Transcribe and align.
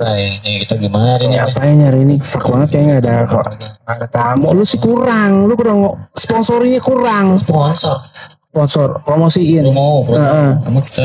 Bray, 0.00 0.40
nih 0.40 0.64
kita 0.64 0.80
gimana 0.80 1.20
hari 1.20 1.28
ini? 1.28 1.36
Bray? 1.36 1.44
Ngapain 1.44 1.78
hari 1.84 1.98
ini? 2.08 2.14
Fuck 2.24 2.48
banget 2.48 2.68
kayaknya 2.72 2.88
nggak 2.88 3.02
ada 3.04 3.14
kok. 3.28 3.44
Ada 3.84 4.06
tamu. 4.08 4.48
Lu 4.56 4.64
sih 4.64 4.80
kurang. 4.80 5.44
Lu 5.44 5.52
kurang 5.60 6.08
sponsorinya 6.16 6.80
kurang. 6.80 7.36
Sponsor. 7.36 8.00
Sponsor 8.48 9.04
promosiin. 9.04 9.68
Promo, 9.68 10.08
promo. 10.08 10.16
Heeh. 10.16 10.50
Emang 10.72 10.84
kita 10.88 11.04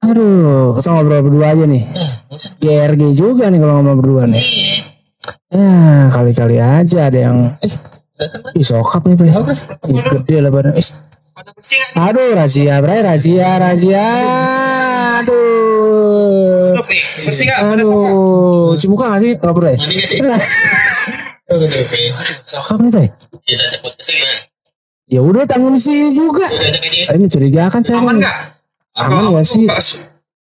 Aduh, 0.00 0.78
kita 0.78 0.88
ngobrol 0.94 1.26
berdua 1.26 1.46
aja 1.50 1.64
nih. 1.66 1.82
Eh. 1.90 2.10
GRG 2.62 3.02
juga 3.18 3.50
nih 3.50 3.58
kalau 3.58 3.82
ngomong 3.82 3.98
berdua 3.98 4.22
nih. 4.30 4.38
Iya. 4.46 4.74
Ya, 5.50 6.06
kali-kali 6.14 6.56
aja 6.62 7.10
ada 7.10 7.18
yang 7.18 7.58
Eh. 7.58 7.74
Ih, 8.54 8.62
sokap 8.62 9.10
nih, 9.10 9.18
Bre. 9.18 9.26
Ih, 9.90 9.98
gede 10.06 10.36
lah 10.38 10.54
badan. 10.54 10.78
Eh, 10.78 10.86
nggak? 10.86 11.98
aduh, 11.98 12.30
rahasia, 12.36 12.78
Bre, 12.78 12.96
rahasia, 13.02 13.48
rahasia. 13.58 14.06
Aduh. 16.80 16.94
Nih, 16.96 17.02
bersih 17.28 17.44
nggak? 17.46 17.58
Aduh, 17.60 18.72
sih? 19.20 19.32
Bre. 19.36 19.72
Mandi 19.76 19.94
nggak 20.00 20.08
sih? 20.08 20.18
Oh, 21.50 21.56
gede, 21.62 21.78
oke. 21.84 22.00
Sokap 22.48 22.78
nih, 22.80 22.90
podcastnya 23.84 24.14
gimana? 24.22 24.38
Ya 25.10 25.20
udah 25.26 25.42
tanggung 25.42 25.74
sini 25.74 26.14
juga. 26.14 26.46
Ya? 26.46 27.18
Ini 27.18 27.26
curigakan 27.26 27.82
saya. 27.82 27.98
Aman 27.98 28.22
nggak? 28.22 28.36
Aman 28.94 29.34
nggak 29.34 29.46
sih? 29.46 29.66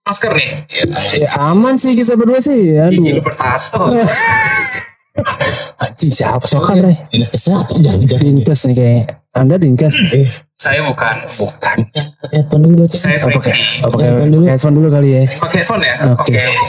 Masker 0.02 0.32
nih. 0.36 0.50
Ya, 0.70 0.84
aman. 1.40 1.74
Ya 1.74 1.80
sih 1.80 1.96
kita 1.96 2.20
berdua 2.20 2.44
sih. 2.44 2.76
Gigi 2.76 3.00
lu 3.16 3.22
Aduh. 3.22 3.24
bertato. 3.24 3.82
Anjing 5.78 6.10
siapa 6.10 6.44
sokap, 6.44 6.78
Bre? 6.78 6.94
Dinas 7.10 7.28
kesehatan 7.28 7.78
jangan-jangan. 7.80 8.24
Dinkes 8.24 8.60
nih 8.66 8.76
kayak. 8.76 9.04
Anda 9.32 9.56
Dinkes? 9.56 9.96
Eh, 10.12 10.28
Saya 10.56 10.84
bukan. 10.84 11.16
Bukan. 11.26 11.78
ya, 11.90 12.04
pakai 12.18 12.36
headphone 12.38 12.64
dulu. 12.64 12.84
Cek. 12.86 13.00
Saya 13.00 13.18
Oh, 13.18 13.30
pakai 13.32 13.54
oh, 13.82 13.90
pakai 13.90 14.06
Headphone 14.08 14.32
dulu. 14.32 14.44
headphone 14.46 14.76
dulu 14.76 14.88
kali 14.90 15.10
ya. 15.10 15.22
Pakai 15.36 15.58
headphone 15.62 15.84
ya? 15.84 15.96
Oke. 16.12 16.32
Oke. 16.32 16.38
oke. 16.38 16.68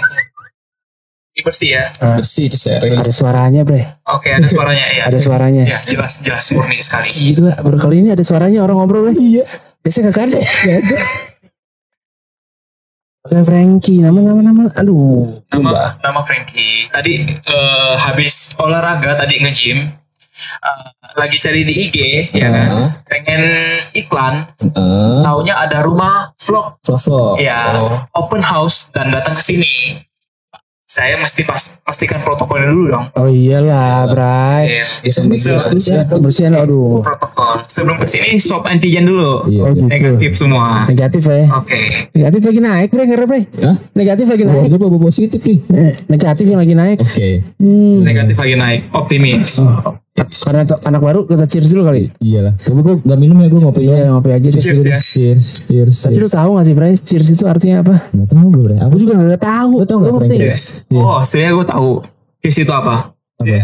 Ini 1.33 1.41
bersih 1.43 1.69
ya? 1.73 1.85
Bersih 1.97 2.45
itu 2.47 2.57
saya. 2.57 2.79
Ada 2.83 3.09
suaranya, 3.09 3.61
Bre. 3.65 3.83
Oke, 4.11 4.29
ada 4.29 4.45
suaranya 4.45 4.85
ya. 4.87 5.03
Ada 5.09 5.19
suaranya. 5.19 5.63
Ya, 5.65 5.79
jelas 5.83 6.21
jelas 6.21 6.45
murni 6.51 6.77
sekali. 6.79 7.09
Gila, 7.33 7.57
baru 7.59 7.79
kali 7.79 7.95
ini 8.01 8.13
ada 8.13 8.21
suaranya 8.21 8.61
orang 8.61 8.77
ngobrol 8.79 9.09
Bre. 9.09 9.17
Iya. 9.17 9.45
Biasanya 9.81 10.11
kagak 10.11 10.25
ada. 10.29 10.41
Gak 10.41 10.77
ada. 10.79 10.99
Oke 13.23 13.39
Frankie, 13.47 14.03
nama 14.03 14.19
nama 14.19 14.41
nama. 14.43 14.63
Aduh. 14.75 15.47
Nama 15.47 15.63
lupa. 15.63 15.85
nama 16.03 16.21
Frankie. 16.23 16.91
Tadi 16.91 17.23
eh, 17.39 17.95
habis 17.97 18.51
olahraga 18.59 19.15
tadi 19.17 19.39
nge-gym. 19.39 19.79
eh, 20.43 20.83
lagi 21.15 21.39
cari 21.39 21.63
di 21.63 21.87
IG 21.87 21.97
ya 22.35 22.51
kan. 22.51 22.99
Pengen 23.07 23.43
iklan, 23.93 24.35
Heeh. 24.59 25.23
taunya 25.23 25.55
ada 25.57 25.87
rumah 25.87 26.35
vlog 26.37 26.83
Vlog-vlog. 26.83 27.39
ya 27.39 27.79
Oh. 27.79 28.03
open 28.19 28.43
house 28.43 28.91
dan 28.91 29.15
datang 29.15 29.39
ke 29.39 29.43
sini. 29.45 30.03
Saya 30.93 31.17
mesti 31.17 31.41
pas, 31.41 31.81
pastikan 31.89 32.21
protokolnya 32.21 32.69
dulu 32.69 32.93
dong. 32.93 33.05
Oh 33.17 33.25
iyalah, 33.25 34.13
Bray. 34.13 34.85
Iya. 34.85 34.85
Ya, 35.09 35.65
ya. 35.73 36.05
Bersihan, 36.21 36.53
aduh. 36.53 37.01
protokol. 37.01 37.65
Sebelum 37.65 37.97
ke 37.97 38.05
sini 38.05 38.37
swab 38.37 38.69
antigen 38.69 39.09
dulu. 39.09 39.49
Iya. 39.49 39.63
Oh 39.65 39.73
gitu. 39.73 39.89
Negatif 39.89 40.37
semua. 40.37 40.85
Negatif 40.85 41.25
ya. 41.25 41.49
Oke. 41.49 42.13
Negatif 42.13 42.41
lagi 42.45 42.61
naik, 42.61 42.89
Bre, 42.93 43.05
ngerep, 43.09 43.25
Bre. 43.25 43.41
Hah? 43.65 43.77
Negatif 43.97 44.27
lagi 44.29 44.45
Oh, 44.45 44.53
naik. 44.53 44.69
coba 44.69 44.85
bawa 44.93 45.01
positif 45.01 45.41
nih. 45.41 45.59
Eh, 45.73 45.93
negatif 46.13 46.45
yang 46.45 46.61
lagi 46.61 46.75
naik. 46.77 46.99
Oke. 47.01 47.31
Hmm. 47.57 47.99
Negatif 48.05 48.37
lagi 48.37 48.55
naik. 48.61 48.81
Optimis. 48.93 49.65
Oh, 49.65 49.97
karena 50.31 50.63
anak 50.67 51.01
baru 51.03 51.21
kita 51.27 51.45
cheers 51.49 51.71
dulu 51.73 51.89
kali. 51.89 52.11
Iyalah. 52.23 52.55
Tapi 52.61 52.81
gue 52.83 52.95
gak 53.03 53.19
minum 53.19 53.37
ya 53.41 53.49
gue 53.49 53.61
ngopi 53.61 53.81
Iya, 53.87 54.13
ngopi 54.15 54.31
aja 54.31 54.49
deh. 54.49 54.61
Cheers 54.61 54.83
ya. 54.85 54.99
Cheers, 55.01 55.47
cheers. 55.67 55.97
Tapi 56.07 56.19
lu 56.19 56.29
tahu 56.31 56.51
gak 56.59 56.65
sih, 56.69 56.75
Bray? 56.75 56.95
Cheers 56.95 57.29
itu 57.33 57.45
artinya 57.49 57.77
apa? 57.83 57.95
Gak 58.13 58.27
tau 58.31 58.47
gue 58.49 58.63
bre. 58.63 58.77
Apa 58.79 58.91
Aku 58.93 58.97
juga 59.01 59.13
gak 59.19 59.43
tahu. 59.43 59.73
Lu 59.81 59.87
tau 59.87 59.99
gak? 60.03 60.13
Frankie? 60.21 60.39
Yes. 60.39 60.65
Oh, 60.93 61.21
saya 61.25 61.55
gue 61.55 61.67
tahu. 61.67 61.91
Cheers 62.45 62.59
itu 62.63 62.73
apa? 62.73 63.15
Apa? 63.41 63.59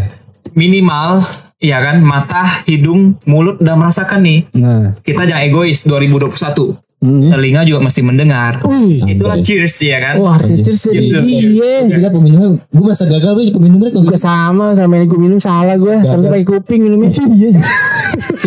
Minimal, 0.56 1.28
ya 1.60 1.78
kan, 1.84 2.00
mata, 2.02 2.64
hidung, 2.64 3.18
mulut 3.28 3.60
udah 3.60 3.76
merasakan 3.76 4.24
nih. 4.24 4.41
Nah. 4.56 4.97
Kita 5.04 5.28
jangan 5.28 5.44
egois 5.44 5.84
2021. 5.84 6.88
Hmm. 6.98 7.31
Telinga 7.31 7.62
juga 7.62 7.78
mesti 7.81 8.03
mendengar. 8.03 8.59
Wih. 8.64 9.06
Itulah 9.06 9.38
Anjay. 9.38 9.62
cheers 9.62 9.76
ya 9.78 9.98
kan. 9.98 10.19
Wah, 10.19 10.34
artinya 10.34 10.59
cheers 10.59 10.82
dari 10.82 10.98
Cheers. 11.00 11.22
iya. 11.22 11.72
Gila 11.86 12.10
peminumnya. 12.10 12.48
Gue 12.64 12.82
merasa 12.82 13.06
gagal 13.06 13.32
gue 13.32 13.54
peminumnya 13.54 13.88
kok. 13.88 14.03
Juga 14.03 14.19
sama 14.19 14.75
sama 14.75 14.98
yang 14.98 15.06
gue 15.06 15.20
minum 15.20 15.38
salah 15.38 15.75
gue. 15.75 15.94
Seharusnya 16.03 16.31
pakai 16.32 16.47
kuping 16.48 16.81
minumnya. 16.82 17.10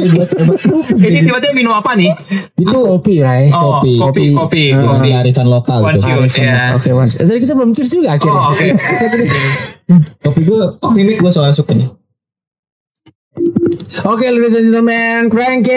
Iya. 0.02 0.26
Ini 0.92 1.20
tiba-tiba 1.24 1.54
minum 1.54 1.72
apa 1.72 1.94
nih? 1.94 2.12
Itu 2.58 2.74
kopi, 2.74 3.22
Ray. 3.22 3.48
Oh, 3.50 3.78
Kopi. 3.78 3.94
kopi, 3.96 4.24
kopi, 4.34 4.64
Ah, 4.68 4.82
kopi. 4.82 4.98
Kopi 4.98 5.10
arisan 5.14 5.48
lokal 5.48 5.80
One 5.80 5.96
itu. 5.96 6.10
shoot, 6.28 6.42
ya. 6.42 6.76
Oke, 6.76 6.90
Mas. 6.92 7.16
Jadi 7.16 7.40
kita 7.40 7.54
belum 7.54 7.72
cheers 7.72 7.92
juga 7.92 8.10
akhirnya. 8.12 8.36
Oh, 8.36 8.52
oke. 8.52 8.68
Kopi 10.24 10.42
gue, 10.42 10.58
kopi 10.78 11.00
mik 11.04 11.18
gue 11.20 11.32
soalnya 11.32 11.54
suka 11.54 11.72
nih. 11.72 11.88
Oke, 14.08 14.26
ladies 14.28 14.56
and 14.58 14.72
gentlemen, 14.72 15.30
Frankie. 15.30 15.74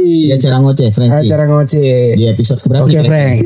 Di 0.00 0.32
acara 0.32 0.56
ngoceh, 0.62 0.88
Frankie. 0.90 1.26
Acara 1.28 1.44
ngoceh. 1.46 2.14
Di 2.16 2.24
episode 2.30 2.60
keberapa? 2.62 2.86
Oke, 2.86 2.98
nih, 2.98 3.06
Frank. 3.06 3.38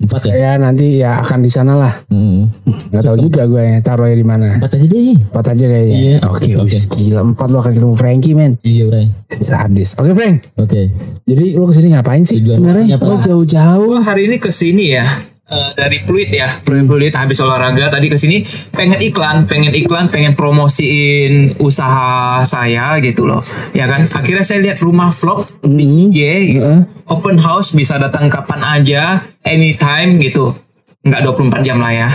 Empat 0.00 0.32
ya? 0.32 0.32
Ya 0.32 0.52
nanti 0.56 1.04
ya 1.04 1.20
akan 1.20 1.44
di 1.44 1.52
sana 1.52 1.76
lah. 1.76 1.92
Hmm. 2.08 2.48
Gak 2.88 3.04
tahu 3.04 3.20
juga 3.20 3.44
gue 3.44 3.60
ya, 3.60 3.78
taruhnya 3.84 4.16
di 4.16 4.24
mana. 4.24 4.56
Empat 4.56 4.80
aja 4.80 4.86
deh. 4.88 5.12
Empat 5.12 5.46
aja 5.52 5.64
kayaknya. 5.68 5.96
Iya. 6.00 6.16
Oke, 6.24 6.50
Oke. 6.56 6.78
gila 6.96 7.20
empat 7.20 7.48
lo 7.52 7.60
akan 7.60 7.72
ketemu 7.76 7.94
Frankie 8.00 8.32
men. 8.32 8.56
Iya 8.64 8.88
bre. 8.88 9.04
Bisa 9.28 9.60
hadis. 9.60 9.92
Oke 10.00 10.16
Frank. 10.16 10.48
Oke. 10.56 10.88
Jadi 11.28 11.46
lo 11.52 11.68
ke 11.68 11.74
sini 11.76 11.92
ngapain 11.92 12.24
sih 12.24 12.40
sebenarnya? 12.40 12.96
Lo 12.96 13.20
jauh-jauh. 13.20 14.00
Hari 14.00 14.32
ini 14.32 14.40
ke 14.40 14.48
sini 14.48 14.96
ya. 14.96 15.20
Eh, 15.50 15.70
dari 15.74 15.98
Pluit 16.00 16.30
ya, 16.30 16.56
Pluit, 16.58 16.86
Pluit 16.86 17.12
habis 17.12 17.38
olahraga 17.38 17.86
tadi 17.88 18.06
ke 18.06 18.14
sini 18.14 18.40
pengen 18.70 18.98
iklan, 18.98 19.44
pengen 19.44 19.70
iklan, 19.70 20.08
pengen 20.08 20.32
promosiin 20.32 21.58
usaha 21.58 22.40
saya 22.42 22.96
gitu 22.98 23.26
loh. 23.26 23.42
Ya 23.70 23.84
kan? 23.84 24.06
Akhirnya 24.06 24.42
saya 24.42 24.62
lihat 24.62 24.78
rumah 24.78 25.10
vlog 25.10 25.44
di 25.60 25.84
IG 26.06 26.18
gitu. 26.52 26.64
Open 27.06 27.36
house 27.36 27.70
bisa 27.70 27.98
datang 27.98 28.26
kapan 28.26 28.60
aja, 28.62 29.02
anytime 29.42 30.16
gitu. 30.18 30.54
Enggak 31.00 31.24
24 31.26 31.62
jam 31.62 31.76
lah 31.76 31.90
ya. 31.90 32.08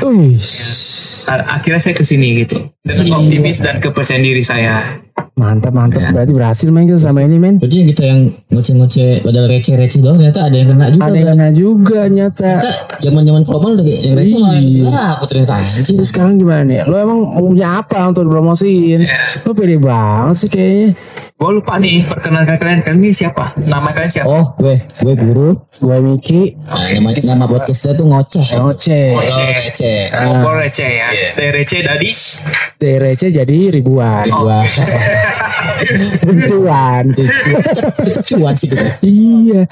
A- 1.25 1.57
Akhirnya 1.57 1.81
saya 1.81 1.91
ke 1.91 2.01
sini 2.01 2.40
gitu. 2.40 2.56
Dengan 2.79 3.18
optimis 3.18 3.57
dan 3.59 3.78
kepercayaan 3.78 4.22
diri 4.22 4.41
saya. 4.41 5.01
Mantap 5.36 5.76
mantap. 5.76 6.00
Ya. 6.00 6.09
Berarti 6.16 6.31
berhasil 6.31 6.68
main 6.72 6.88
kita 6.88 7.00
sama 7.00 7.24
ini 7.24 7.36
men. 7.36 7.59
Berarti 7.59 7.84
yang 7.84 7.90
kita 7.92 8.03
yang 8.03 8.20
ngoceh-ngoceh 8.52 9.24
padahal 9.24 9.48
receh-receh 9.52 10.00
doang 10.00 10.16
ternyata 10.16 10.48
ada 10.48 10.56
yang 10.56 10.70
kena 10.72 10.86
juga. 10.92 11.03
Ada 11.03 11.12
yang 11.12 11.26
Bre. 11.28 11.31
kena 11.36 11.48
juga 11.52 12.00
nyata. 12.08 12.52
Kita 12.56 12.72
zaman-zaman 13.03 13.42
promo 13.44 13.68
udah 13.75 13.84
kayak 13.84 14.02
yang 14.04 14.16
receh 14.16 14.38
malah 14.40 14.59
Iya. 14.59 15.04
Aku 15.20 15.24
ternyata 15.28 15.54
anjing. 15.59 15.96
Terus 16.00 16.09
sekarang 16.09 16.34
gimana 16.40 16.64
nih? 16.64 16.80
Lo 16.88 16.96
emang 16.96 17.20
punya 17.36 17.68
apa 17.80 18.00
untuk 18.08 18.28
dipromosiin? 18.28 19.02
Lo 19.44 19.52
pede 19.52 19.75
banget 19.75 20.36
sih 20.40 20.50
kayaknya. 20.52 20.96
Gue 21.36 21.52
lupa 21.52 21.75
nih, 21.75 22.08
perkenalkan 22.08 22.56
kalian, 22.56 22.80
kalian 22.80 23.04
ini 23.04 23.12
siapa? 23.12 23.52
Nama 23.59 23.92
kalian 23.92 24.08
siapa? 24.08 24.31
Oh, 24.31 24.56
gue, 24.56 24.80
gue 24.88 25.14
guru. 25.20 25.59
Gue 25.84 26.00
Miki, 26.00 26.56
Nah, 26.64 26.88
nama, 26.96 27.12
nama 27.12 27.46
podcastnya 27.52 27.92
tuh 27.92 28.08
ngoceh. 28.08 28.56
ngoceh. 28.56 29.08
Oh, 29.12 29.20
receh. 29.20 30.16
Ngobrol 30.16 30.64
receh 30.64 30.88
ya. 30.88 31.12
Dari 31.36 31.52
receh 31.52 31.84
tadi 31.84 32.08
DRC 32.75 33.31
jadi 33.31 33.59
ribuan. 33.72 34.28
Ribuan. 36.25 37.06
itu 38.06 38.22
cuan 38.36 38.56
sih 38.56 38.69
iya. 39.03 39.68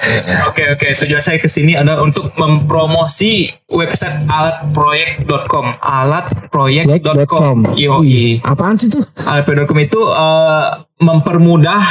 Oke 0.50 0.64
oke 0.74 0.88
tujuan 1.00 1.24
saya 1.24 1.40
ke 1.40 1.48
sini 1.48 1.78
adalah 1.78 2.04
untuk 2.04 2.34
mempromosi 2.36 3.48
website 3.70 4.28
alatproyek.com 4.28 5.80
alatproyek.com 5.80 6.92
Proyek.com. 6.94 7.58
yoi 7.78 8.44
Apaan 8.44 8.76
sih 8.76 8.92
tuh? 8.92 9.04
alatproyek.com 9.24 9.80
itu 9.80 10.02
eh, 10.12 10.66
mempermudah 11.00 11.84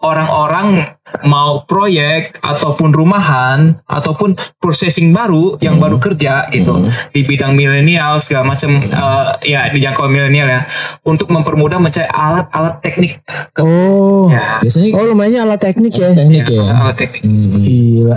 orang-orang 0.00 0.96
mau 1.20 1.60
proyek 1.62 2.38
ataupun 2.38 2.88
rumahan 2.90 3.74
ataupun 3.82 4.32
processing 4.56 5.10
baru 5.10 5.58
yang 5.58 5.76
baru 5.76 5.98
kerja 5.98 6.46
gitu 6.48 6.72
di 7.10 7.20
bidang 7.20 7.52
milenial 7.52 8.16
segala 8.16 8.46
macam 8.48 8.78
eh, 8.78 9.24
ya 9.44 9.66
dijangkau 9.68 10.06
milenial 10.06 10.46
ya 10.46 10.60
untuk 11.02 11.28
mempermudah 11.28 11.76
mencari 11.76 12.06
alat-alat 12.06 12.78
teknik 12.78 13.18
ke 13.50 13.60
Oh. 13.60 14.30
ya, 14.30 14.60
Biasanya 14.60 14.88
Oh 14.92 15.04
lumayan 15.04 15.44
alat 15.44 15.60
teknik 15.60 15.92
ya. 15.92 16.10
teknik 16.10 16.46
ya. 16.46 16.62
alat 16.62 16.96
teknik 16.96 17.22
Hmm. 17.22 17.60
Gila. 17.60 18.16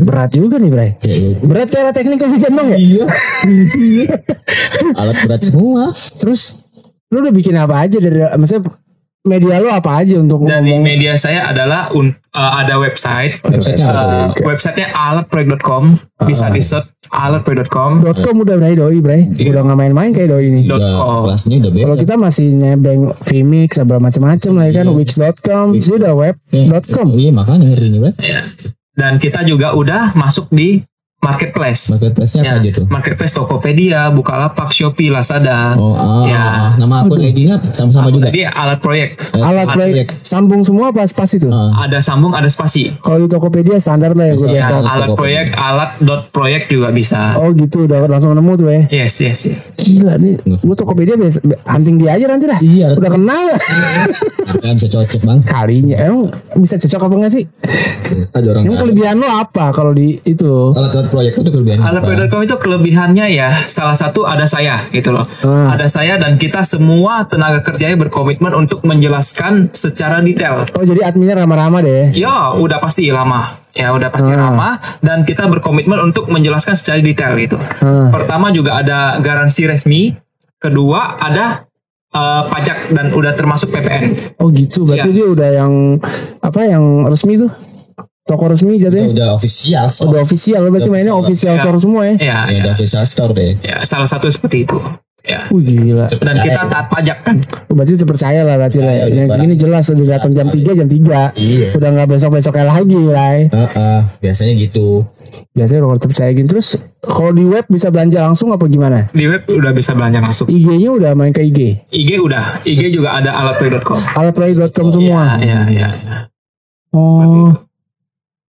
Berat 0.00 0.30
juga 0.32 0.56
nih 0.56 0.70
Bray. 0.70 0.90
Kayak- 0.96 1.38
Berat 1.42 1.68
kayak 1.68 1.84
alat 1.84 1.94
teknik 1.94 2.18
kan 2.18 2.30
gendong 2.34 2.68
ya? 2.68 2.76
Iya. 2.76 3.04
Alat 4.96 5.16
berat 5.22 5.42
semua. 5.42 5.82
Terus 5.92 6.72
lu 7.08 7.20
udah 7.20 7.30
bikin 7.30 7.54
apa 7.54 7.74
aja 7.80 7.98
dari 7.98 8.18
maksudnya 8.32 8.70
media 9.22 9.60
lu 9.60 9.68
apa 9.68 10.00
aja 10.00 10.16
untuk 10.16 10.42
dari 10.42 10.72
ngomong 10.72 10.80
media 10.80 11.12
saya 11.14 11.44
adalah 11.44 11.92
un- 11.92 12.08
eh, 12.10 12.52
ada 12.56 12.76
website 12.76 13.36
tuh? 13.36 13.52
Uh, 13.52 14.32
Oke. 14.32 14.40
websitenya 14.42 14.88
alatproyek.com 14.90 15.92
bisa 16.24 16.48
di 16.48 16.58
search 16.58 16.88
alatproyek.com 17.10 18.00
dot 18.00 18.16
com 18.18 18.40
udah 18.40 18.56
Bray 18.56 18.74
doi 18.74 18.98
Bray 18.98 19.28
udah 19.28 19.60
nggak 19.62 19.78
main-main 19.78 20.10
kayak 20.10 20.30
doi 20.30 20.48
nih 20.48 20.64
Dot 20.64 20.80
com. 20.80 21.20
kelasnya 21.24 21.56
udah 21.58 21.70
beda. 21.70 21.84
kalau 21.84 21.96
kita 21.98 22.14
masih 22.16 22.46
nebeng 22.54 23.02
Vmix 23.20 23.70
segala 23.76 24.00
macam-macam 24.00 24.50
lah 24.54 24.64
ya 24.64 24.72
kan 24.74 24.86
wix.com 24.90 25.66
itu 25.74 25.90
udah 25.94 26.12
web 26.12 26.34
dot 26.48 26.84
com 26.88 27.06
Iya 27.10 27.30
makanya 27.30 27.64
ngeri 27.68 27.88
nih, 27.88 28.00
Bre. 28.00 28.12
Ya. 28.18 28.40
dan 28.92 29.16
kita 29.16 29.44
juga 29.44 29.72
udah 29.72 30.12
masuk 30.12 30.48
di 30.50 30.80
marketplace. 31.20 31.92
Marketplace-nya 31.92 32.40
apa 32.42 32.48
Ya, 32.50 32.54
aja 32.58 32.70
tuh? 32.72 32.84
Marketplace 32.88 33.34
Tokopedia, 33.34 34.08
Bukalapak, 34.08 34.68
Shopee, 34.70 35.08
Lazada. 35.08 35.76
Oh, 35.76 35.92
ah, 35.92 36.24
Ya. 36.24 36.36
ah, 36.36 36.48
ah. 36.48 36.70
nama 36.74 37.04
akun 37.04 37.20
ID-nya 37.20 37.60
sama-sama 37.70 38.08
juga. 38.08 38.32
Tadi 38.32 38.42
alat 38.42 38.78
proyek. 38.78 39.20
Eh, 39.30 39.40
Alat 39.40 39.68
proyek 39.68 40.06
sambung 40.20 40.64
semua 40.64 40.88
apa 40.88 41.04
spasi 41.04 41.36
tuh? 41.38 41.52
Ah. 41.52 41.84
Ada 41.84 42.00
sambung, 42.00 42.32
ada 42.32 42.48
spasi. 42.48 42.88
Kalau 42.98 43.20
di 43.20 43.28
Tokopedia 43.28 43.76
standar 43.76 44.16
lah 44.16 44.26
ya 44.26 44.34
gue 44.34 44.42
Bisa. 44.42 44.56
Ya, 44.56 44.64
biasa. 44.72 44.88
alat 44.88 45.08
proyek, 45.12 45.46
alat 45.52 45.90
dot 46.00 46.22
proyek 46.30 46.62
juga 46.66 46.88
bisa. 46.90 47.36
Oh 47.36 47.52
gitu 47.52 47.84
udah 47.84 48.08
langsung 48.08 48.32
nemu 48.32 48.52
tuh 48.56 48.66
ya. 48.66 48.80
Yes, 48.90 49.20
yes, 49.20 49.38
yes. 49.44 49.60
Gila 49.76 50.16
nih, 50.16 50.40
gue 50.40 50.74
Tokopedia 50.74 51.14
biasa 51.14 51.38
hunting 51.66 51.96
dia 51.98 52.16
aja 52.16 52.24
nanti 52.26 52.46
dah. 52.46 52.60
Iya, 52.60 52.86
Udah 52.96 53.10
kenal 53.12 53.42
lah. 53.46 53.60
Kan 54.62 54.74
bisa 54.74 54.88
cocok 54.88 55.20
bang. 55.20 55.38
Kalinya 55.42 55.96
emang 56.00 56.22
bisa 56.56 56.74
cocok 56.76 57.00
apa 57.02 57.14
enggak 57.14 57.32
sih? 57.32 57.44
Ada 58.30 58.46
orang 58.50 58.62
Emang 58.64 58.78
kelebihan 58.80 59.14
lo 59.16 59.28
apa 59.28 59.70
kalau 59.70 59.92
di 59.92 60.16
itu? 60.22 60.72
alat-alat 60.72 61.09
proyek 61.10 61.32
itu 61.36 61.50
kelebihannya 61.50 62.46
itu 62.46 62.56
kelebihannya 62.56 63.26
ya 63.28 63.48
salah 63.66 63.92
satu 63.98 64.24
ada 64.24 64.46
saya 64.46 64.86
gitu 64.94 65.10
loh. 65.10 65.26
Hmm. 65.42 65.68
Ada 65.74 65.90
saya 65.90 66.14
dan 66.16 66.38
kita 66.38 66.62
semua 66.62 67.26
tenaga 67.26 67.60
kerjanya 67.60 67.98
berkomitmen 67.98 68.54
untuk 68.54 68.80
menjelaskan 68.86 69.74
secara 69.74 70.22
detail. 70.22 70.64
Oh 70.78 70.84
jadi 70.86 71.04
adminnya 71.04 71.42
ramah-ramah 71.44 71.80
deh. 71.82 72.14
Ya, 72.14 72.54
udah 72.54 72.78
pasti 72.78 73.10
lama. 73.10 73.60
Ya, 73.70 73.94
udah 73.94 74.10
pasti 74.10 74.30
Hmm. 74.30 74.40
lama 74.50 74.78
dan 75.02 75.22
kita 75.22 75.46
berkomitmen 75.46 75.98
untuk 76.02 76.26
menjelaskan 76.26 76.74
secara 76.74 76.98
detail 76.98 77.34
gitu. 77.38 77.58
Hmm. 77.58 78.10
Pertama 78.10 78.50
juga 78.50 78.78
ada 78.78 79.18
garansi 79.18 79.66
resmi, 79.66 80.14
kedua 80.58 81.18
ada 81.18 81.66
eh, 82.10 82.42
pajak 82.50 82.90
dan 82.90 83.14
udah 83.14 83.38
termasuk 83.38 83.70
PPN. 83.70 84.34
Oh 84.42 84.50
gitu, 84.50 84.82
berarti 84.82 85.14
Iya. 85.14 85.16
dia 85.22 85.26
udah 85.30 85.48
yang 85.54 85.72
apa 86.42 86.60
yang 86.66 87.06
resmi 87.06 87.38
tuh? 87.38 87.69
Toko 88.30 88.46
resmi 88.46 88.78
jatuhnya? 88.78 89.10
udah 89.10 89.28
official 89.34 89.82
Oh, 89.82 89.90
store. 89.90 90.08
udah 90.08 90.20
official, 90.22 90.62
berarti 90.64 90.86
Udah 90.86 90.94
mainnya 90.94 91.12
official 91.12 91.50
official. 91.50 91.66
store 91.66 91.78
semua 91.80 92.02
ya? 92.06 92.14
Ya, 92.14 92.18
ya, 92.22 92.38
ya, 92.46 92.58
udah 92.62 92.72
official 92.72 93.02
store 93.02 93.32
deh. 93.34 93.50
ya, 93.60 93.76
salah 93.82 94.06
satu 94.06 94.30
seperti 94.30 94.62
itu. 94.62 94.78
Ya. 95.20 95.52
Wih 95.52 95.60
gila. 95.60 96.08
Dan 96.08 96.36
kita 96.40 96.64
taat 96.64 96.86
pajak 96.88 97.18
kan. 97.20 97.36
Oh, 97.68 97.76
berarti 97.76 97.92
udah 97.92 98.08
percaya 98.08 98.40
lah 98.40 98.56
berarti 98.56 98.78
lah. 98.80 98.88
Percaya, 98.88 99.12
Yang 99.12 99.28
barang. 99.28 99.44
ini 99.44 99.54
jelas 99.54 99.84
udah 99.86 100.06
datang 100.08 100.32
jam 100.32 100.46
3 100.48 100.72
jam 100.72 100.88
3. 100.88 101.20
Iya. 101.36 101.68
Udah 101.76 101.88
nggak 101.92 102.08
besok-besok 102.08 102.52
kayak 102.54 102.68
lagi, 102.70 102.96
Ray. 103.04 103.38
Heeh, 103.46 103.98
biasanya 104.16 104.52
gitu. 104.56 105.04
Biasanya 105.52 105.80
udah 105.84 106.00
percaya 106.00 106.30
gitu. 106.32 106.48
Terus 106.48 106.68
kalau 107.02 107.36
di 107.36 107.44
web 107.44 107.66
bisa 107.66 107.92
belanja 107.92 108.18
langsung 108.22 108.48
apa 108.48 108.64
gimana? 108.64 109.12
Di 109.12 109.28
web 109.28 109.44
udah 109.44 109.72
bisa 109.74 109.92
belanja 109.92 110.24
langsung. 110.24 110.48
IG-nya 110.48 110.88
udah 110.88 111.12
main 111.12 111.34
ke 111.34 111.42
IG. 111.42 111.84
IG 111.90 112.10
udah, 112.16 112.64
IG 112.64 112.88
juga 112.88 113.12
ada 113.12 113.36
alatplay.com. 113.36 114.00
Alatplay.com 114.16 114.86
semua. 114.88 115.36
Ya, 115.36 115.68
ya, 115.68 115.88
ya. 116.00 116.16
Oh. 116.90 117.52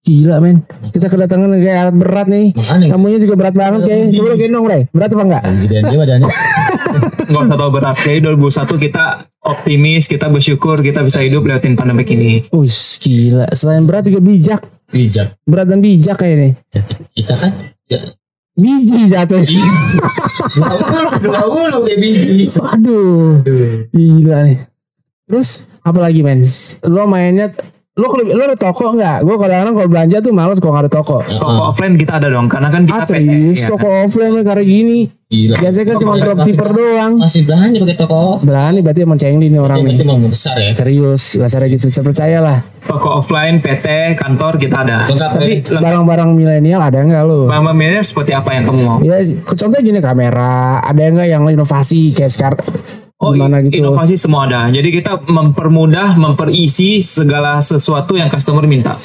Gila 0.07 0.39
men. 0.39 0.63
Kita 0.95 1.11
kedatangan 1.11 1.51
kayak 1.59 1.77
alat 1.83 1.95
berat 1.99 2.27
nih. 2.31 2.55
Makanya 2.55 2.87
Tamunya 2.95 3.19
juga 3.19 3.35
berat 3.35 3.55
banget 3.59 3.81
kayak. 3.83 4.15
Coba 4.15 4.27
lu 4.31 4.35
gendong, 4.39 4.65
Ray. 4.71 4.81
Berat 4.95 5.11
apa 5.11 5.23
enggak? 5.27 5.43
gedean 5.67 5.83
dia 5.83 5.99
badannya. 5.99 6.29
Nggak 7.29 7.43
usah 7.43 7.57
tahu 7.59 7.71
berat. 7.75 7.95
Kayak 7.99 8.19
2001 8.39 8.85
kita 8.87 9.03
optimis, 9.43 10.03
kita 10.07 10.31
bersyukur 10.31 10.79
kita 10.79 11.03
bisa 11.03 11.19
hidup 11.19 11.43
lewatin 11.43 11.75
pandemi 11.75 12.07
ini. 12.07 12.31
Wih, 12.55 12.79
gila. 13.03 13.51
Selain 13.51 13.83
berat 13.83 14.07
juga 14.07 14.23
bijak. 14.23 14.63
Bijak. 14.95 15.35
Berat 15.43 15.67
dan 15.67 15.83
bijak 15.83 16.15
kayak 16.15 16.33
ini. 16.39 16.49
Kita 17.11 17.35
kan 17.35 17.51
ya, 17.91 17.99
Biji 18.57 19.11
jatuh. 19.11 19.43
dua 21.19 21.41
ulu 21.45 21.83
kayak 21.83 21.99
biji. 21.99 22.47
Aduh. 22.57 23.43
Gila 23.91 24.37
nih. 24.47 24.57
Terus 25.27 25.67
apa 25.83 25.99
lagi 25.99 26.23
men? 26.23 26.39
Lo 26.87 27.05
mainnya 27.11 27.51
lo 27.97 28.07
lo 28.13 28.41
ada 28.45 28.53
toko 28.53 28.93
nggak? 28.93 29.25
Gue 29.25 29.35
kadang-kadang 29.41 29.73
kalau 29.73 29.89
belanja 29.89 30.17
tuh 30.21 30.29
males 30.29 30.61
kalau 30.61 30.77
nggak 30.77 30.85
ada 30.85 30.93
toko. 30.93 31.17
Toko 31.25 31.73
offline 31.73 31.97
kita 31.97 32.21
ada 32.21 32.29
dong, 32.29 32.45
karena 32.45 32.69
kan 32.69 32.85
kita 32.85 32.93
Ah 32.93 33.05
serius 33.09 33.65
ya 33.65 33.67
toko 33.73 33.89
kan? 33.89 34.05
offline 34.05 34.33
kayak 34.45 34.65
gini. 34.69 35.09
Gila. 35.27 35.59
Biasanya 35.59 35.85
kan 35.91 35.95
cuma 35.99 36.15
dropshipper 36.15 36.69
doang. 36.71 37.13
Masih 37.19 37.43
berani 37.43 37.75
pakai 37.83 37.97
toko. 37.99 38.39
Berani 38.39 38.79
berarti 38.79 39.03
emang 39.03 39.19
cengli 39.19 39.51
nih 39.51 39.59
orang 39.59 39.83
Ini 39.83 39.99
emang 40.07 40.23
besar 40.31 40.55
ya. 40.55 40.71
Serius, 40.71 41.35
bahasa 41.35 41.59
gitu 41.67 41.91
saya 41.91 42.05
percaya 42.07 42.37
lah. 42.39 42.57
Toko 42.87 43.19
offline, 43.19 43.59
PT, 43.59 44.15
kantor 44.15 44.55
kita 44.55 44.87
ada. 44.87 45.03
Lengkap 45.11 45.31
Tapi 45.35 45.51
ya. 45.67 45.83
barang-barang 45.83 46.29
milenial 46.31 46.79
ada 46.79 47.03
nggak 47.03 47.23
lo? 47.27 47.51
Bang 47.51 47.67
Bang 47.67 47.75
seperti 47.99 48.31
apa 48.31 48.55
yang 48.55 48.71
kamu 48.71 48.79
mau? 48.87 48.97
Ya, 49.03 49.19
contohnya 49.43 49.83
gini 49.83 49.99
kamera, 49.99 50.79
ada 50.79 51.01
nggak 51.03 51.27
yang 51.27 51.43
inovasi 51.43 52.15
kayak 52.15 52.31
sekarang? 52.31 52.63
Oh, 53.19 53.35
Gimana 53.35 53.59
i- 53.59 53.67
gitu? 53.67 53.83
inovasi 53.83 54.15
semua 54.15 54.47
ada. 54.47 54.71
Jadi 54.71 54.95
kita 54.95 55.19
mempermudah, 55.27 56.15
memperisi 56.15 57.03
segala 57.03 57.59
sesuatu 57.59 58.15
yang 58.15 58.31
customer 58.31 58.63
minta. 58.63 58.95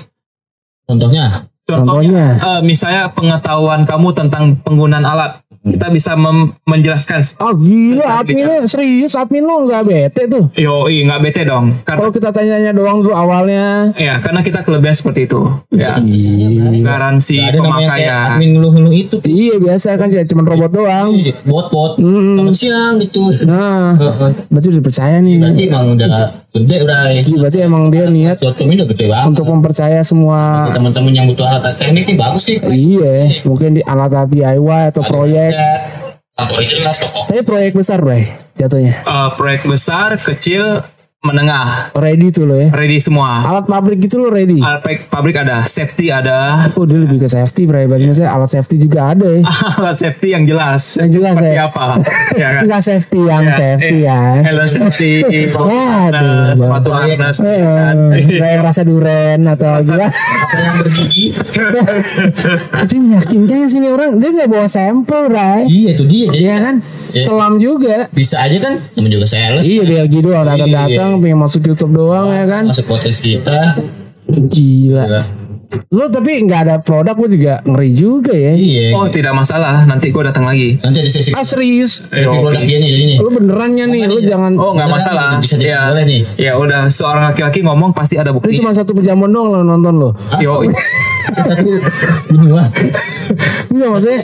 Contohnya. 0.86 1.50
Contohnya, 1.62 2.38
eh, 2.38 2.60
misalnya 2.62 3.10
pengetahuan 3.10 3.86
kamu 3.86 4.08
tentang 4.14 4.58
penggunaan 4.62 5.06
alat, 5.06 5.41
kita 5.62 5.86
bisa 5.88 6.12
mem- 6.14 6.58
menjelaskan. 6.62 7.22
Oh 7.38 7.54
gila, 7.54 8.20
adminnya 8.20 8.66
serius, 8.66 9.14
admin 9.14 9.40
lo 9.40 9.62
nggak 9.62 9.82
bete 9.82 10.22
tuh. 10.26 10.50
Yo, 10.52 10.84
nggak 10.84 11.20
bete 11.22 11.42
dong. 11.42 11.78
Karena 11.82 11.98
Kalau 12.00 12.10
kita 12.10 12.28
tanya-tanya 12.28 12.72
doang 12.72 12.98
dulu 13.00 13.14
awalnya. 13.14 13.94
ya, 13.94 14.18
karena 14.18 14.42
kita 14.42 14.62
kelebihan 14.62 14.90
seperti 14.92 15.24
itu. 15.24 15.38
Ya, 15.70 15.96
Iya. 15.96 16.82
garansi 16.82 17.38
Gak 17.38 17.48
ada 17.48 17.58
namanya 17.60 17.88
kayak 17.88 17.88
pemakaian. 17.94 18.26
admin 18.28 18.48
ngeluh-ngeluh 18.52 18.92
itu. 18.92 19.16
Iya 19.22 19.54
biasa 19.58 19.88
kan 19.94 20.08
cuma 20.10 20.42
robot 20.42 20.70
doang. 20.72 21.08
Bot-bot. 21.46 21.92
Selamat 21.96 22.54
siang 22.58 22.94
gitu. 22.98 23.22
Nah, 23.46 23.94
berarti 24.50 24.66
udah 24.68 24.82
percaya 24.82 25.16
nih. 25.22 25.38
Berarti 25.38 25.62
emang 25.70 25.94
udah 25.94 26.41
gede 26.52 26.76
udah. 26.84 27.00
Iya, 27.08 27.22
Berarti 27.34 27.58
emang 27.60 27.88
dia 27.88 28.06
niat 28.06 28.36
ini 28.38 28.74
udah 28.76 28.88
gede 28.88 29.06
banget. 29.08 29.28
untuk 29.32 29.46
mempercaya 29.48 30.00
semua. 30.04 30.68
teman-teman 30.70 31.12
yang 31.12 31.26
butuh 31.26 31.48
alat 31.48 31.76
teknik 31.76 32.04
nih 32.04 32.16
bagus 32.16 32.44
nih. 32.44 32.58
Iya, 32.68 33.14
mungkin 33.44 33.76
di 33.76 33.82
alat 33.82 34.28
DIY 34.28 34.92
atau 34.92 35.02
proyek. 35.02 35.52
Kantornya 36.32 36.64
jelas 36.66 36.96
toko. 36.96 37.28
Tapi 37.28 37.44
proyek 37.44 37.72
besar, 37.76 38.00
Bray, 38.00 38.24
jatuhnya. 38.56 39.04
Eh, 39.04 39.30
proyek 39.36 39.68
besar, 39.68 40.16
kecil, 40.16 40.80
menengah, 41.22 41.94
Ready 41.94 42.34
tuh 42.34 42.42
lo 42.42 42.58
ya. 42.58 42.74
ready 42.74 42.98
semua. 42.98 43.46
Alat 43.46 43.64
pabrik 43.64 44.02
gitu 44.02 44.18
lo 44.18 44.26
ready. 44.26 44.58
Alat 44.58 44.82
pabrik- 45.06 45.38
ada, 45.38 45.62
safety 45.64 46.10
ada, 46.10 46.66
Oh 46.74 46.82
dia 46.82 46.98
lebih 46.98 47.22
ke 47.22 47.30
safety. 47.30 47.62
Berarti 47.62 47.86
maksudnya 48.02 48.34
alat 48.34 48.50
safety 48.50 48.74
juga 48.76 49.14
ada 49.14 49.30
ya. 49.30 49.46
alat 49.78 49.96
safety 49.96 50.28
yang 50.28 50.42
jelas. 50.42 50.98
Yang 50.98 51.10
jelas 51.14 51.34
Seperti 51.38 51.54
ya. 51.54 51.64
apa? 51.64 51.84
ya 52.42 52.48
kan? 52.50 52.62
Enggak 52.66 52.82
safety 52.82 53.20
yang 53.22 53.42
Ya, 53.44 53.54
safety 53.54 53.96
ya. 54.02 54.20
Helm 54.42 54.66
safety, 54.66 55.12
Waduh. 55.54 56.10
nah, 56.10 56.52
sepatu 56.52 56.88
harness, 56.90 57.36
Eh, 57.40 57.54
ya 57.54 57.70
kan? 57.70 57.96
Kayak 58.10 58.50
yang 58.50 58.62
rasa 58.66 58.82
duren 58.82 59.40
atau 59.46 59.70
gimana. 59.78 60.06
Apa 60.10 60.56
yang 60.58 60.74
bergigi? 60.76 61.26
Tapi 62.74 62.94
meyakinkan 62.98 63.70
sih 63.70 63.78
orang. 63.86 64.18
Dia 64.18 64.28
nggak 64.28 64.50
bawa 64.50 64.66
sampel, 64.66 65.30
Bray. 65.30 65.70
iya 65.70 65.94
tuh 65.94 66.04
dia. 66.04 66.28
Iya 66.28 66.54
kan? 66.60 66.74
Selam 67.14 67.62
juga. 67.62 68.10
bisa 68.10 68.40
aja 68.40 68.58
kan 68.58 68.74
temen 68.74 69.06
juga 69.06 69.22
sales. 69.24 69.62
Iya 69.62 69.82
dia 69.84 69.98
lagi 70.02 70.18
doang 70.18 70.50
Iya. 70.50 71.11
Datang-datang 71.12 71.20
pengen 71.20 71.38
masuk 71.40 71.60
YouTube 71.68 71.92
doang 71.92 72.32
ya 72.32 72.44
kan. 72.48 72.64
Masuk 72.64 72.86
podcast 72.88 73.20
kita. 73.20 73.58
Gila. 74.32 75.04
Gila. 75.04 75.41
Lo 75.92 76.08
tapi 76.08 76.40
nggak 76.42 76.60
ada 76.68 76.76
produk 76.80 77.14
gue 77.16 77.28
juga 77.36 77.54
ngeri 77.64 77.90
juga 77.92 78.32
ya. 78.32 78.52
Iya. 78.52 78.96
Oh 78.96 79.08
tidak 79.08 79.32
masalah, 79.32 79.84
nanti 79.84 80.12
gue 80.12 80.22
datang 80.24 80.44
lagi. 80.44 80.80
Nanti 80.80 81.00
ada 81.00 81.10
sesi 81.10 81.30
Ah 81.32 81.44
serius? 81.44 82.08
review 82.08 82.40
produk 82.40 82.62
dia 82.64 82.78
nih 82.80 82.90
nih. 82.92 83.18
Lo 83.20 83.28
benerannya 83.28 83.84
nih, 83.88 84.02
lo 84.08 84.18
jangan. 84.20 84.52
Oh 84.56 84.72
nggak 84.72 84.88
masalah. 84.88 85.40
bisa 85.40 85.56
jadi 85.56 85.76
ya, 85.76 85.80
boleh 85.92 86.04
nih. 86.04 86.20
Ya 86.36 86.52
udah 86.56 86.88
seorang 86.88 87.32
laki-laki 87.32 87.64
ngomong 87.64 87.92
pasti 87.92 88.16
ada 88.16 88.30
Ini 88.30 88.36
bukti. 88.36 88.56
cuma 88.56 88.72
satu 88.72 88.92
pejamuan 88.92 89.32
doang 89.32 89.48
lo 89.52 89.60
nonton 89.64 89.94
lo. 89.96 90.10
Yo, 90.40 90.64
Kita 91.22 91.54
tuh 91.54 91.78
benua. 92.34 92.66
Enggak 93.70 93.88
maksudnya. 93.88 94.20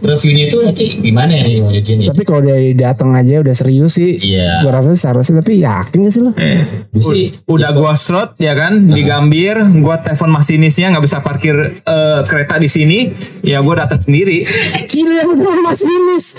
Reviewnya 0.00 0.44
itu 0.50 0.56
nanti 0.60 0.84
gimana 0.98 1.30
ya 1.32 1.42
nih? 1.46 2.08
Tapi 2.10 2.22
kalau 2.26 2.40
dia 2.42 2.56
datang 2.74 3.14
aja 3.14 3.40
udah 3.40 3.54
serius 3.54 3.96
sih. 3.96 4.18
Iya. 4.18 4.64
Gue 4.66 4.72
rasa 4.74 4.92
seharusnya 4.92 5.40
tapi 5.40 5.62
yakin 5.62 5.98
gak 6.04 6.12
sih 6.12 6.22
lo? 6.24 6.32
Gue 6.90 7.02
sih 7.02 7.24
udah 7.46 7.70
gua 7.72 7.94
slot 7.94 8.36
ya 8.36 8.52
kan 8.58 8.90
di 8.90 9.02
Gambir, 9.06 9.56
gua 9.80 10.02
telepon 10.02 10.34
masinisnya 10.34 10.89
nggak 10.92 11.04
bisa 11.06 11.18
parkir 11.22 11.54
eh, 11.80 12.20
kereta 12.26 12.58
di 12.58 12.68
sini, 12.68 12.98
ya 13.40 13.62
gua 13.62 13.86
datang 13.86 14.02
sendiri. 14.02 14.44
Gila 14.90 15.14
yang 15.24 15.30
bener 15.38 15.60
masinis. 15.62 16.36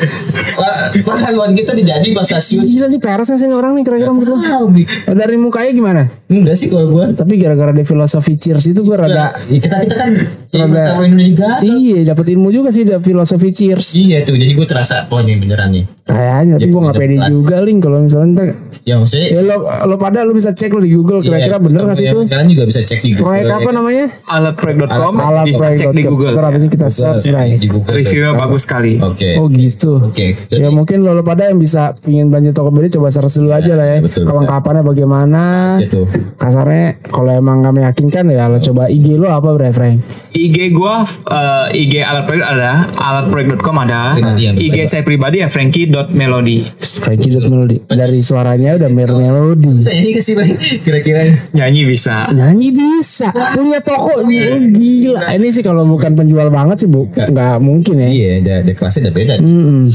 Wah, 0.60 1.20
haluan 1.26 1.56
kita 1.56 1.72
dijadi 1.72 2.12
pas 2.12 2.28
stasiun. 2.28 2.64
Gila 2.64 2.88
nih 2.92 3.02
peres 3.02 3.32
gak 3.32 3.40
sih 3.40 3.48
orang 3.50 3.80
nih 3.80 3.84
kira-kira 3.88 4.12
menurut 4.12 4.40
lo? 4.44 4.70
Dari 5.12 5.36
mukanya 5.40 5.72
gimana? 5.72 6.02
Enggak 6.32 6.56
sih 6.56 6.68
kalau 6.68 6.88
gue. 6.90 7.06
Tapi 7.12 7.34
gara-gara 7.36 7.70
dia 7.70 7.84
filosofi 7.84 8.34
cheers 8.34 8.64
itu 8.66 8.82
gue 8.82 8.96
rada 8.96 9.36
kita 9.36 9.84
kita 9.84 9.96
kan 9.96 10.12
Rada- 10.50 11.00
Indonesia. 11.02 11.60
Iya 11.60 12.08
dapat 12.08 12.26
ilmu 12.30 12.50
juga 12.50 12.72
sih 12.72 12.84
dari 12.84 13.00
filosofi 13.00 13.50
cheers 13.50 13.92
Iya 13.94 14.24
tuh, 14.24 14.36
jadi 14.36 14.52
gue 14.52 14.64
terasa 14.64 15.04
oh 15.06 15.20
ini 15.20 15.36
beneran 15.38 15.70
nih. 15.70 15.84
Kayaknya 16.02 16.58
tapi 16.58 16.68
gue 16.68 16.82
gak 16.82 16.98
pede 16.98 17.18
juga 17.30 17.56
Link 17.62 17.80
Kalau 17.80 18.02
misalnya 18.02 18.28
ntar 18.34 18.48
Ya 18.82 18.98
maksudnya. 18.98 19.28
Ya 19.30 19.42
lo, 19.44 19.56
lo 19.64 19.96
pada 19.96 20.26
lo 20.26 20.34
bisa 20.34 20.50
cek 20.50 20.74
lo 20.74 20.82
di 20.82 20.92
Google 20.92 21.22
Kira-kira 21.22 21.56
iya, 21.56 21.62
bener 21.62 21.82
gak 21.86 21.96
sih 21.96 22.10
itu 22.10 22.20
Kalian 22.26 22.48
juga 22.50 22.64
bisa 22.66 22.80
cek 22.82 23.00
di 23.00 23.10
Google. 23.14 23.26
Proyek 23.30 23.44
ya 23.44 23.54
apa 23.54 23.62
kan? 23.62 23.74
namanya 23.74 24.06
Alatproyek.com 24.26 25.14
Alat 25.16 25.46
bisa 25.46 25.60
proyek 25.62 25.78
cek 25.78 25.90
di 25.94 26.04
Google. 26.04 26.34
Ntar 26.34 26.46
abis 26.48 26.62
ini 26.62 26.72
kita 26.72 26.88
search 26.90 27.24
Bray 27.24 27.50
Di 27.56 27.70
Google. 27.70 27.94
Reviewnya 27.94 28.32
bagus 28.34 28.62
sekali. 28.66 28.94
Oke. 28.98 29.30
Oh 29.38 29.48
gitu 29.48 29.92
Oke. 30.02 30.26
Ya 30.50 30.68
mungkin 30.70 30.98
lo, 31.00 31.14
lo 31.14 31.22
pada 31.22 31.48
yang 31.48 31.62
bisa 31.62 31.94
Pingin 31.96 32.28
belanja 32.28 32.52
Tokopedia 32.52 32.92
Coba 32.92 33.08
search 33.08 33.38
dulu 33.38 33.54
aja 33.54 33.74
lah 33.74 33.88
ya 33.88 33.98
betul, 34.02 34.26
Kelengkapannya 34.26 34.84
bagaimana 34.84 35.42
Gitu. 35.80 36.02
Kasarnya 36.38 37.02
Kalau 37.08 37.32
emang 37.32 37.66
gak 37.66 37.76
meyakinkan 37.76 38.30
ya 38.32 38.48
Lo 38.48 38.58
coba 38.58 38.88
IG 38.88 39.18
lo 39.18 39.30
apa 39.30 39.52
Bray 39.54 39.74
Frank 39.74 40.22
IG 40.32 40.72
gua 40.72 41.04
eh, 41.04 41.84
IG 41.84 42.00
alat 42.00 42.24
proyek 42.24 42.46
ada, 42.48 42.88
alatproyek.com 42.96 43.76
ada. 43.84 44.16
Iya, 44.40 44.56
betul. 44.56 44.64
IG 44.64 44.78
saya 44.88 45.04
pribadi 45.04 45.44
ya 45.44 45.52
frankie.melody. 45.52 46.58
Frankie 46.80 47.32
Dot 47.36 47.52
Melody. 47.52 47.84
Dari 47.84 48.20
suaranya 48.24 48.80
udah 48.80 48.90
mer 48.90 49.12
melodi. 49.12 49.84
Saya 49.84 50.00
ini 50.00 50.16
kasih 50.16 50.40
Bang. 50.40 50.48
kira-kira. 50.88 51.36
Nyanyi 51.52 51.82
bisa. 51.84 52.32
Nyanyi 52.32 52.72
bisa, 52.72 53.28
punya 53.52 53.84
toko. 53.84 54.24
Oh, 54.24 54.24
gila. 54.24 55.36
Ini 55.36 55.48
sih 55.52 55.64
kalau 55.64 55.84
bukan 55.84 56.16
penjual 56.16 56.48
banget 56.48 56.88
sih, 56.88 56.88
Bu. 56.88 57.12
Nggak 57.12 57.60
mungkin 57.60 57.96
ya. 58.00 58.08
Iya, 58.08 58.30
ada 58.40 58.54
ada 58.64 58.72
kelasnya 58.72 59.12
udah 59.12 59.14
beda. 59.16 59.36
Hmm. 59.44 59.92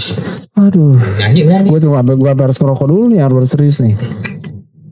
Aduh. 0.68 1.00
Nyanyi 1.24 1.40
berani. 1.48 1.68
Gue 1.72 1.80
tuh 1.80 1.90
gue 1.96 2.30
harus 2.36 2.58
ngerokok 2.60 2.86
dulu 2.92 3.04
nih, 3.08 3.20
harus 3.24 3.48
serius 3.48 3.80
nih. 3.80 3.96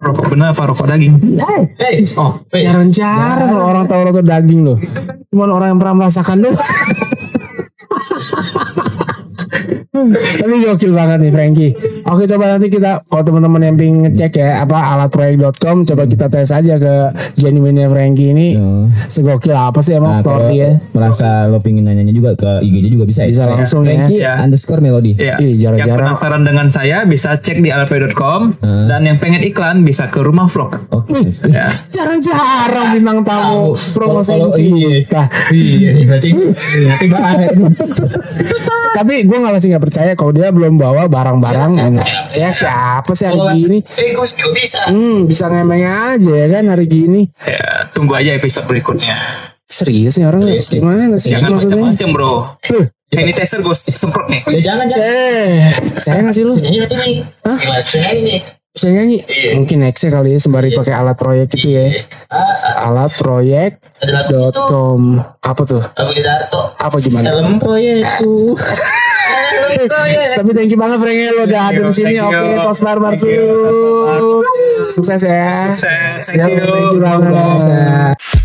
Rokok 0.04 0.36
bener 0.36 0.52
apa 0.52 0.68
rokok 0.68 0.84
daging? 0.84 1.16
Eh, 1.40 1.64
Hey, 1.80 2.04
Oh, 2.20 2.36
jarang-jarang 2.52 3.56
kalau 3.56 3.64
orang 3.64 3.88
tahu 3.88 4.04
rokok 4.04 4.20
daging 4.20 4.60
loh. 4.60 4.76
Cuman 5.32 5.48
orang 5.48 5.72
yang 5.72 5.80
pernah 5.80 6.04
merasakan 6.04 6.44
doang. 6.44 6.60
Tapi 9.94 10.54
gokil 10.60 10.90
banget 10.90 11.18
nih 11.20 11.30
Frankie. 11.30 11.70
Oke 12.04 12.26
coba 12.26 12.50
nanti 12.50 12.66
kita 12.66 13.00
kalau 13.04 13.22
teman-teman 13.22 13.62
yang 13.62 13.74
pengen 13.74 13.96
ngecek 14.04 14.32
ya 14.36 14.60
apa 14.60 14.74
alatproyek.com 14.92 15.86
coba 15.86 16.02
kita 16.04 16.26
tes 16.26 16.50
aja 16.50 16.74
ke 16.76 16.94
genuine 17.36 17.86
Frankie 17.86 18.30
ini 18.30 18.48
Oh. 18.54 18.90
segokil 19.06 19.52
apa 19.52 19.78
sih 19.78 19.94
emang 19.94 20.10
Nah, 20.10 20.20
story 20.20 20.52
ya. 20.56 20.70
merasa 20.90 21.46
lo 21.46 21.58
pingin 21.58 21.84
nanya 21.84 22.02
juga 22.06 22.34
ke 22.34 22.60
IG-nya 22.60 22.90
juga 22.90 23.04
bisa. 23.04 23.22
Bisa 23.22 23.44
ya. 23.44 23.54
langsung 23.54 23.82
ya. 23.82 23.94
Frankie 23.96 24.18
Ya. 24.18 24.34
underscore 24.38 24.80
melody. 24.80 25.14
Iya. 25.14 25.38
Ih, 25.38 25.54
Yang 25.54 25.58
jarang-jarang. 25.78 25.98
penasaran 26.04 26.42
dengan 26.42 26.66
saya 26.68 26.98
bisa 27.04 27.30
cek 27.36 27.58
di 27.58 27.70
alatproyek.com 27.70 28.58
dan 28.60 29.00
yang 29.00 29.16
pengen 29.16 29.40
iklan 29.42 29.80
bisa 29.80 30.06
ke 30.06 30.18
rumah 30.18 30.44
vlog. 30.44 30.74
Oke. 30.90 31.38
Ya. 31.46 31.70
Jarang-jarang 31.88 32.92
bintang 32.92 33.22
tamu 33.22 33.72
promosi 33.94 34.34
Kalau- 34.34 34.50
kalau- 34.50 34.58
iya. 34.58 34.98
kita. 35.00 35.22
Iya 35.48 35.88
nih 35.92 36.04
berarti 36.04 36.28
nanti. 36.34 37.06
Tapi 38.94 39.14
gue 39.24 39.36
nggak 39.36 39.52
masih 39.52 39.68
nggak 39.68 39.83
percaya 39.84 40.16
kalau 40.16 40.32
dia 40.32 40.48
belum 40.48 40.80
bawa 40.80 41.04
barang-barang. 41.12 42.00
Ya, 42.32 42.48
siapa 42.48 43.12
sih 43.12 43.28
hari 43.28 43.60
gini? 43.60 43.78
Eh, 44.00 44.16
gue 44.16 44.26
juga 44.26 44.48
bisa. 44.56 44.80
Hmm, 44.88 45.28
bisa 45.28 45.52
ngemeng 45.52 45.84
aja 45.84 46.32
ya 46.32 46.46
kan 46.48 46.64
hari 46.72 46.88
gini. 46.88 47.28
ya, 47.44 47.92
tunggu 47.92 48.16
aja 48.16 48.32
episode 48.32 48.64
berikutnya. 48.64 49.44
Serius 49.64 50.20
nih 50.20 50.28
orang 50.28 50.44
Serius 50.44 50.68
gimana 50.68 51.16
sih 51.16 51.32
Jangan 51.32 51.56
macam-macam, 51.56 52.08
Bro. 52.12 52.32
Huh. 52.68 52.84
Ini 53.14 53.32
tester 53.32 53.62
gue 53.62 53.76
semprot 53.76 54.26
nih. 54.26 54.42
Ya 54.58 54.60
jangan 54.74 54.86
jangan. 54.90 55.06
Eh, 55.06 55.70
saya 56.02 56.20
ngasih 56.26 56.42
lu 56.44 56.52
Nyanyi 56.58 56.78
tapi 56.82 56.94
nih. 56.98 57.16
Bisa 57.86 57.98
nyanyi 58.02 58.22
nih. 58.26 58.40
bisa 58.74 58.86
nyanyi? 58.90 59.18
Iya. 59.22 59.50
Mungkin 59.54 59.76
nextnya 59.86 60.10
kali 60.10 60.34
ya 60.34 60.38
sembari 60.42 60.74
pakai 60.74 60.94
alat 60.98 61.14
proyek 61.14 61.46
itu 61.54 61.78
ya. 61.78 61.94
Ah, 62.26 62.42
ah, 62.42 62.90
Alat 62.90 63.14
proyek 63.14 63.78
dot 64.02 64.56
com 64.66 65.22
apa 65.22 65.62
tuh? 65.62 65.78
Lagu 65.94 66.10
di 66.10 66.22
Darto. 66.26 66.74
Apa 66.74 66.98
gimana? 66.98 67.30
Dalam 67.30 67.62
proyekku. 67.62 68.58
Tapi 70.34 70.50
thank 70.52 70.70
you 70.72 70.78
banget 70.78 70.98
Frank 71.00 71.18
ya, 71.18 71.30
lo 71.32 71.42
udah 71.46 71.60
hadir 71.70 71.82
di 71.86 71.94
sini. 71.94 72.16
Thank 72.16 72.18
you. 72.20 72.42
Oke, 72.64 72.80
Thank 72.80 73.00
Marsu. 73.00 73.26
you. 73.28 73.46
Sukses 74.92 75.22
ya. 75.24 75.68
Sukses. 75.70 76.24
Thank 76.34 76.94
you 76.94 77.00
banget. 77.00 78.43